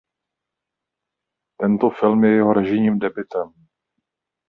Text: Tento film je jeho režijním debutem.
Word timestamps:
Tento 1.57 1.89
film 1.91 2.23
je 2.23 2.31
jeho 2.31 2.53
režijním 2.53 2.99
debutem. 2.99 3.53